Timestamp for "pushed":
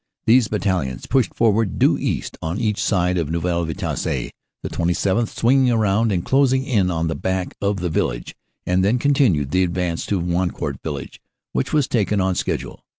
1.05-1.31